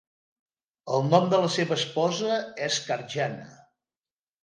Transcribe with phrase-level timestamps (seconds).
[0.95, 3.49] El nom de la seva esposa és Karnjana.